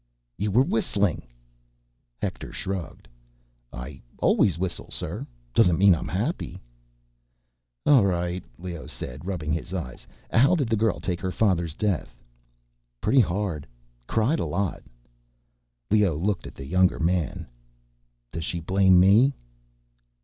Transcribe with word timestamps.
"You 0.35 0.49
were 0.49 0.63
whistling." 0.63 1.21
Hector 2.23 2.51
shrugged. 2.51 3.07
"I 3.71 4.01
always 4.17 4.57
whistle, 4.57 4.89
sir. 4.89 5.27
Doesn't 5.53 5.77
mean 5.77 5.93
I'm 5.93 6.07
happy." 6.07 6.59
"All 7.85 8.07
right," 8.07 8.43
Leoh 8.57 8.87
said, 8.87 9.27
rubbing 9.27 9.53
his 9.53 9.75
eyes. 9.75 10.07
"How 10.31 10.55
did 10.55 10.69
the 10.69 10.75
girl 10.75 10.99
take 10.99 11.21
her 11.21 11.29
father's 11.29 11.75
death?" 11.75 12.15
"Pretty 12.99 13.19
hard. 13.21 13.67
Cried 14.07 14.39
a 14.39 14.45
lot." 14.45 14.81
Leoh 15.91 16.15
looked 16.17 16.47
at 16.47 16.55
the 16.55 16.65
younger 16.65 16.97
man. 16.97 17.45
"Does 18.31 18.43
she 18.43 18.59
blame... 18.59 18.99
me?" 18.99 19.35